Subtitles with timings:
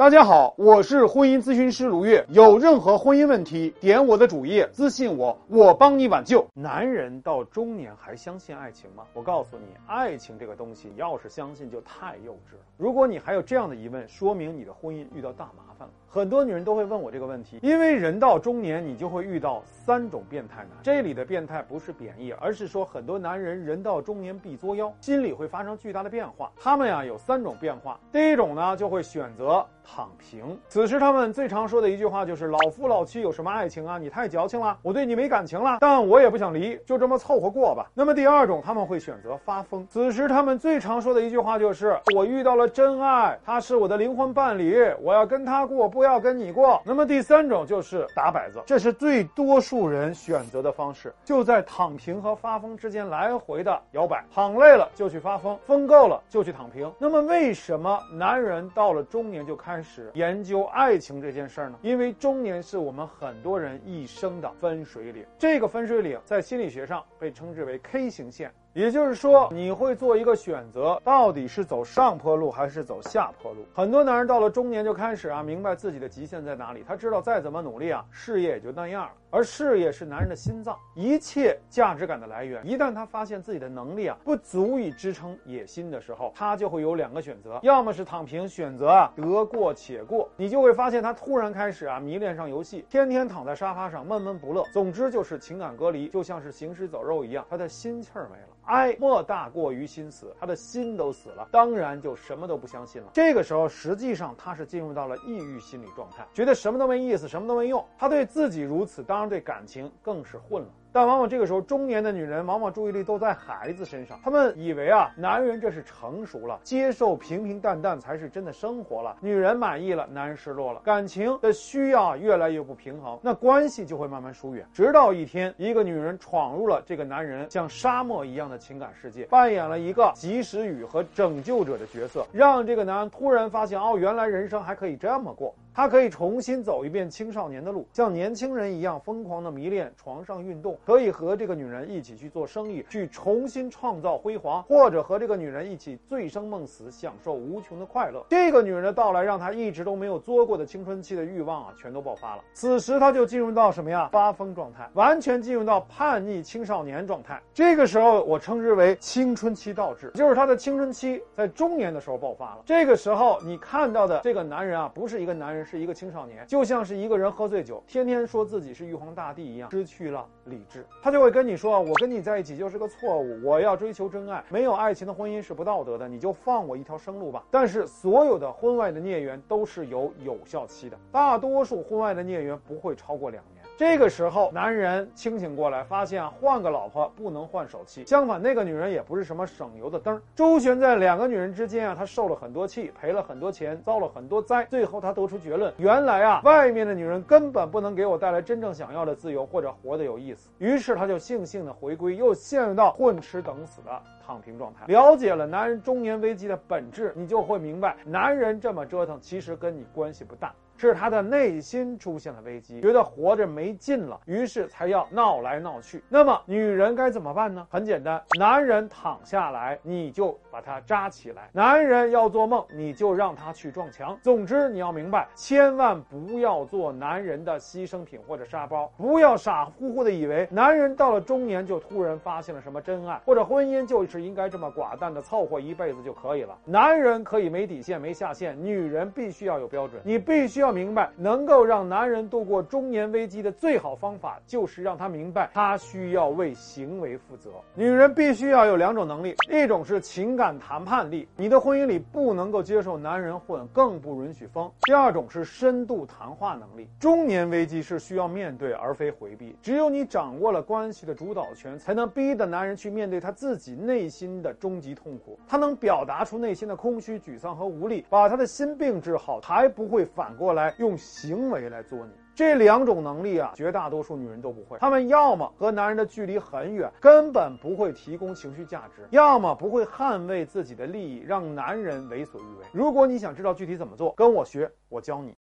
[0.00, 2.24] 大家好，我是婚姻咨询师卢月。
[2.30, 6.46] 有任何婚姻问题，点我的主页私信我，我帮你挽救。
[6.54, 9.04] 男人到中年还相信爱情吗？
[9.12, 12.62] 我告诉你，爱情这个东西，要是相信就太幼稚了。
[12.78, 15.69] 如果你还有这样的疑问，说明你的婚姻遇到大麻烦
[16.08, 20.70] 很多女人都会问我这个问题，因为人到中年，你就会遇到三种变态男。
[20.82, 26.50] 这里的变态不是贬义，而是说很多男人人到中年必作妖，心里会发生巨大的变化。
[26.56, 29.64] 他们呀有三种变化，第一种呢就会选择。
[29.92, 30.56] 躺平。
[30.68, 33.98] 此时他们最常说的一句话就是：“老夫老妻有什么爱情啊？
[33.98, 39.84] 你太矫情了，我对你没感情了，但我也不想离，就这么凑合过吧。”那么第二种，他们会选择发疯。
[39.90, 54.24] 此时他们最常说的一句话就是：“我遇到了真爱，他是我的灵魂伴侣，我要跟他过，不要跟你过。”那么第三种就是打摆子，这是最多数人选择的方式，就在躺平和发疯之间来回的摇摆。
[54.32, 56.92] 躺累了就去发疯，疯够了就去躺平。
[56.98, 59.80] 那么为什么男人到了中年就开？
[59.82, 61.78] 始研究爱情这件事儿呢？
[61.80, 65.24] 因为中年是我们很多人一生的分水岭。
[65.38, 68.52] 这个分水岭在心理学上被称之为 K 型线。
[68.72, 73.64] 也就是说，你会做一个选择，到底是走上坡路还是走下坡路？
[73.74, 76.84] 很多男人到了中年就开始啊，明白自己的极限在哪里。
[76.86, 79.10] 他知道再怎么努力啊，事业也就那样了。
[79.32, 82.64] 而事业是男人的心脏，一切价值感的来源。
[82.64, 90.28] 一旦他发现自己的能力啊不足以支撑野心的时候，他就会有两个选择：要么是躺平，选择啊得过且过。
[90.36, 94.64] 你就会发现他突然开始啊迷恋上游戏，天天躺在沙发上闷闷不乐。
[94.72, 98.48] 总之就是情感隔离，就像是行尸走肉一样，他的心气儿没了。
[98.70, 103.08] 哀莫大过于心死，他的心都死了，当然就什么都不相信了。
[103.12, 107.84] 这个时候，实际上他是进入到了抑郁心理状态，觉得什么都没意思，什么都没用。
[107.98, 110.68] 他对自己如此，当然对感情更是混了。
[110.92, 114.18] 但往往这个时候，中年的女人往往注意力都在孩子身上。
[114.24, 119.16] 她们以为啊，男人这是成熟了，接受平平淡淡才是真的生活了。
[119.20, 124.66] 女人满意了，男人失落了，感情的需要越来越不平衡，那关系就会慢慢疏远。
[124.72, 135.54] 直到一天，一个女人闯入了这个男人像沙漠一样的情感世界，扮演了一个及时雨和拯救者的角色，让这个男人突然发现，哦，原来人生还可以这么过。
[135.72, 148.24] 他可以重新走一遍青少年的路，像年轻人一样疯狂的迷恋床上运动，可以和这个女人一起去做生意，去重新创造辉煌，或者和这个女人一起醉生梦死，享受无穷的快乐。
[148.28, 152.42] 这个女人的到来，让他一直都没有作过的青春期的欲望啊，全都爆发了。
[152.52, 154.08] 此时他就进入到什么呀？
[154.10, 157.40] 发疯状态，完全进入到叛逆青少年状态。
[157.54, 162.62] 这个时候，我称之为青春期倒置，就是他的青春期在中年的时候爆发了。
[162.66, 165.59] 这个时候，你看到的这个男人啊，不是一个男人。
[165.64, 170.86] 是一个青少年，就像是一个人喝醉酒，天天说自己是玉皇大帝一样，失去了理智。
[171.02, 183.59] 他就会跟你说：“我跟你在一起就是个错误，我要追求真爱，没有爱情的婚姻是不道德的，你就放我一条生路吧。”但是所有的婚外的孽缘都是有有效期的，大多数婚外的孽缘不会超过两年。
[183.80, 188.04] 这个时候，男人清醒过来，发现换个老婆不能换手气。
[188.04, 190.20] 相反，那个女人也不是什么省油的灯。
[190.34, 194.66] 周旋在两个女人之间啊，他受了很多气，赔了很多钱，遭了很多灾。
[194.66, 200.50] 最后，他得出结论：原来啊，外面的女人根本不能给我带来真正想要的自由或者活得有意思。
[200.58, 203.90] 于是，他就悻悻的回归，又陷入到混吃等死的
[204.26, 204.84] 躺平状态。
[204.88, 210.52] 了解了男人中年危机的本质，你就会明白，男人这么折腾，其实跟你关系不大。
[210.88, 216.02] 是他的内心出现了危机，觉得活着没劲了，于是才要闹来闹去。
[216.08, 217.66] 那么女人该怎么办呢？
[217.68, 224.18] 很简单，男人躺下来，你就把他扎起来；男人要做梦，你就让他去撞墙。
[224.22, 236.56] 总之，你要明白，千万不要做男人的牺牲品或者沙包，不要傻乎乎的以为男人到了中年就突然发现了什么真爱，或者婚姻就是应该这么寡淡的凑合一辈子就可以了。
[236.64, 240.69] 男人可以没底线、没下限，女人必须要有标准，你必须要。
[240.72, 247.50] 明白，能够让男人度过中年危机的最好方法，就是让他明白，他需要为行为负责。
[247.74, 256.88] 女人必须要有两种能力，一种是情感谈判力，你的婚姻里不能够接受男人混，更不允许疯；第二种是深度谈话能力。
[256.98, 259.56] 中年危机是需要面对，而非回避。
[259.62, 265.38] 只有你掌握了关系的主导权，才能逼得男人去面对他自己内心的终极痛苦。
[265.48, 270.59] 他能表达出内心的空虚、沮丧和无力，把他的心病治好，才不会反过来。
[270.60, 274.78] 来用行为来做你这两种能力啊，绝大多数女人都不会。
[274.78, 282.66] 她们要么和男人的距离很远，根本不会提供情绪价值；要么不会捍卫自己的利益，让男人为所欲为。
[282.72, 285.34] 如果你想知道具体怎么做，跟我学，我教你。